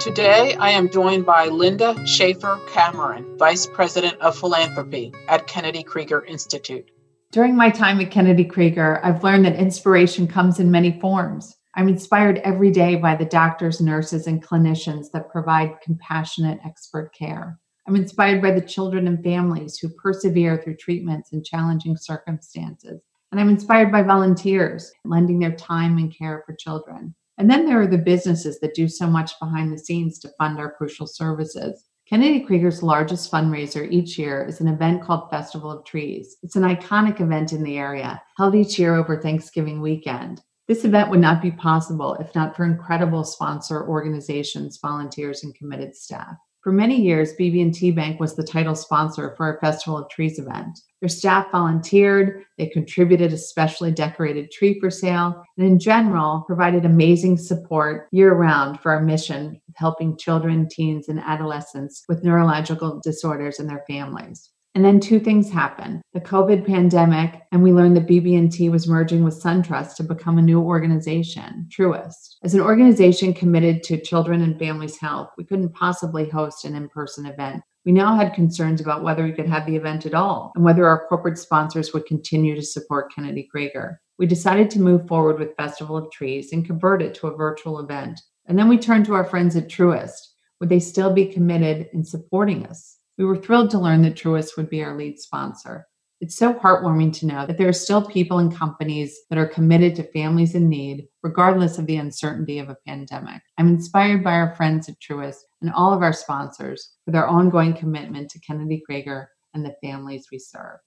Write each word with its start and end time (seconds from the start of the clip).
Today, 0.00 0.54
I 0.54 0.70
am 0.70 0.90
joined 0.90 1.26
by 1.26 1.48
Linda 1.48 1.94
Schaefer 2.06 2.58
Cameron, 2.66 3.36
Vice 3.36 3.66
President 3.66 4.18
of 4.22 4.34
Philanthropy 4.34 5.12
at 5.28 5.46
Kennedy 5.46 5.82
Krieger 5.82 6.24
Institute. 6.24 6.90
During 7.32 7.54
my 7.54 7.68
time 7.68 8.00
at 8.00 8.10
Kennedy 8.10 8.46
Krieger, 8.46 9.04
I've 9.04 9.22
learned 9.22 9.44
that 9.44 9.56
inspiration 9.56 10.26
comes 10.26 10.58
in 10.58 10.70
many 10.70 10.98
forms. 11.00 11.54
I'm 11.76 11.86
inspired 11.86 12.38
every 12.38 12.70
day 12.70 12.96
by 12.96 13.14
the 13.14 13.26
doctors, 13.26 13.82
nurses, 13.82 14.26
and 14.26 14.42
clinicians 14.42 15.10
that 15.12 15.28
provide 15.28 15.82
compassionate 15.82 16.60
expert 16.64 17.12
care. 17.12 17.58
I'm 17.86 17.94
inspired 17.94 18.40
by 18.40 18.52
the 18.52 18.62
children 18.62 19.06
and 19.06 19.22
families 19.22 19.76
who 19.76 19.90
persevere 20.02 20.62
through 20.62 20.76
treatments 20.76 21.34
in 21.34 21.44
challenging 21.44 21.98
circumstances. 21.98 23.02
And 23.32 23.38
I'm 23.38 23.50
inspired 23.50 23.92
by 23.92 24.02
volunteers 24.02 24.90
lending 25.04 25.40
their 25.40 25.54
time 25.54 25.98
and 25.98 26.16
care 26.16 26.42
for 26.46 26.54
children. 26.54 27.14
And 27.40 27.48
then 27.48 27.64
there 27.64 27.80
are 27.80 27.86
the 27.86 27.96
businesses 27.96 28.60
that 28.60 28.74
do 28.74 28.86
so 28.86 29.06
much 29.06 29.32
behind 29.40 29.72
the 29.72 29.78
scenes 29.78 30.18
to 30.18 30.32
fund 30.36 30.58
our 30.58 30.70
crucial 30.70 31.06
services. 31.06 31.86
Kennedy 32.06 32.40
Krieger's 32.40 32.82
largest 32.82 33.32
fundraiser 33.32 33.90
each 33.90 34.18
year 34.18 34.44
is 34.44 34.60
an 34.60 34.68
event 34.68 35.02
called 35.02 35.30
Festival 35.30 35.70
of 35.70 35.86
Trees. 35.86 36.36
It's 36.42 36.56
an 36.56 36.64
iconic 36.64 37.18
event 37.18 37.54
in 37.54 37.62
the 37.62 37.78
area, 37.78 38.22
held 38.36 38.54
each 38.54 38.78
year 38.78 38.94
over 38.94 39.18
Thanksgiving 39.18 39.80
weekend. 39.80 40.42
This 40.68 40.84
event 40.84 41.08
would 41.08 41.20
not 41.20 41.40
be 41.40 41.50
possible 41.50 42.12
if 42.16 42.34
not 42.34 42.54
for 42.54 42.66
incredible 42.66 43.24
sponsor 43.24 43.88
organizations, 43.88 44.78
volunteers, 44.82 45.42
and 45.42 45.54
committed 45.54 45.96
staff. 45.96 46.36
For 46.62 46.72
many 46.72 47.00
years, 47.00 47.32
BB&T 47.36 47.92
Bank 47.92 48.20
was 48.20 48.36
the 48.36 48.42
title 48.42 48.74
sponsor 48.74 49.34
for 49.34 49.46
our 49.46 49.58
Festival 49.60 49.96
of 49.96 50.10
Trees 50.10 50.38
event. 50.38 50.78
Their 51.00 51.08
staff 51.08 51.50
volunteered, 51.50 52.44
they 52.58 52.66
contributed 52.66 53.32
a 53.32 53.38
specially 53.38 53.90
decorated 53.90 54.50
tree 54.50 54.78
for 54.78 54.90
sale, 54.90 55.42
and 55.56 55.66
in 55.66 55.78
general, 55.78 56.44
provided 56.46 56.84
amazing 56.84 57.38
support 57.38 58.08
year 58.12 58.34
round 58.34 58.78
for 58.80 58.92
our 58.92 59.00
mission 59.00 59.58
of 59.68 59.74
helping 59.76 60.18
children, 60.18 60.68
teens, 60.68 61.08
and 61.08 61.18
adolescents 61.20 62.04
with 62.10 62.24
neurological 62.24 63.00
disorders 63.02 63.58
and 63.58 63.70
their 63.70 63.84
families. 63.86 64.50
And 64.74 64.84
then 64.84 65.00
two 65.00 65.18
things 65.18 65.50
happened: 65.50 66.00
the 66.14 66.20
COVID 66.20 66.64
pandemic, 66.64 67.42
and 67.50 67.62
we 67.62 67.72
learned 67.72 67.96
that 67.96 68.06
BB&T 68.06 68.68
was 68.68 68.86
merging 68.86 69.24
with 69.24 69.42
SunTrust 69.42 69.96
to 69.96 70.04
become 70.04 70.38
a 70.38 70.42
new 70.42 70.60
organization, 70.60 71.66
Truist. 71.68 72.36
As 72.44 72.54
an 72.54 72.60
organization 72.60 73.34
committed 73.34 73.82
to 73.84 74.00
children 74.00 74.42
and 74.42 74.58
families' 74.58 74.98
health, 74.98 75.30
we 75.36 75.44
couldn't 75.44 75.74
possibly 75.74 76.28
host 76.28 76.64
an 76.64 76.76
in-person 76.76 77.26
event. 77.26 77.62
We 77.84 77.92
now 77.92 78.14
had 78.14 78.34
concerns 78.34 78.80
about 78.80 79.02
whether 79.02 79.24
we 79.24 79.32
could 79.32 79.48
have 79.48 79.66
the 79.66 79.74
event 79.74 80.06
at 80.06 80.14
all 80.14 80.52
and 80.54 80.62
whether 80.62 80.86
our 80.86 81.06
corporate 81.08 81.38
sponsors 81.38 81.92
would 81.92 82.06
continue 82.06 82.54
to 82.54 82.62
support 82.62 83.12
Kennedy 83.12 83.48
Krieger. 83.50 84.00
We 84.18 84.26
decided 84.26 84.70
to 84.70 84.80
move 84.80 85.08
forward 85.08 85.38
with 85.38 85.56
Festival 85.56 85.96
of 85.96 86.12
Trees 86.12 86.52
and 86.52 86.64
convert 86.64 87.00
it 87.00 87.14
to 87.14 87.28
a 87.28 87.36
virtual 87.36 87.80
event. 87.80 88.20
And 88.46 88.58
then 88.58 88.68
we 88.68 88.78
turned 88.78 89.06
to 89.06 89.14
our 89.14 89.24
friends 89.24 89.56
at 89.56 89.68
Truist. 89.68 90.28
Would 90.60 90.68
they 90.68 90.78
still 90.78 91.12
be 91.12 91.24
committed 91.26 91.88
in 91.94 92.04
supporting 92.04 92.66
us? 92.66 92.98
We 93.20 93.26
were 93.26 93.36
thrilled 93.36 93.68
to 93.72 93.78
learn 93.78 94.00
that 94.02 94.14
Truist 94.14 94.56
would 94.56 94.70
be 94.70 94.82
our 94.82 94.96
lead 94.96 95.18
sponsor. 95.18 95.86
It's 96.22 96.36
so 96.36 96.54
heartwarming 96.54 97.12
to 97.18 97.26
know 97.26 97.44
that 97.44 97.58
there 97.58 97.68
are 97.68 97.72
still 97.74 98.02
people 98.02 98.38
and 98.38 98.50
companies 98.50 99.14
that 99.28 99.38
are 99.38 99.46
committed 99.46 99.94
to 99.96 100.10
families 100.10 100.54
in 100.54 100.70
need, 100.70 101.06
regardless 101.22 101.76
of 101.76 101.84
the 101.84 101.98
uncertainty 101.98 102.58
of 102.58 102.70
a 102.70 102.78
pandemic. 102.86 103.42
I'm 103.58 103.68
inspired 103.68 104.24
by 104.24 104.32
our 104.32 104.54
friends 104.54 104.88
at 104.88 104.98
Truist 105.00 105.36
and 105.60 105.70
all 105.70 105.92
of 105.92 106.00
our 106.00 106.14
sponsors 106.14 106.94
for 107.04 107.10
their 107.10 107.26
ongoing 107.26 107.74
commitment 107.74 108.30
to 108.30 108.40
Kennedy 108.40 108.82
Krieger 108.86 109.28
and 109.52 109.66
the 109.66 109.76
families 109.82 110.28
we 110.32 110.38
serve. 110.38 110.78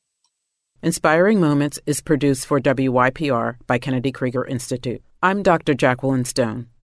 Inspiring 0.82 1.40
Moments 1.40 1.80
is 1.86 2.02
produced 2.02 2.48
for 2.48 2.60
WYPR 2.60 3.58
by 3.68 3.78
Kennedy 3.78 4.12
Krieger 4.12 4.44
Institute. 4.44 5.04
I'm 5.22 5.44
Dr. 5.44 5.76
Jacqueline 5.76 6.26
Stone. 6.26 6.70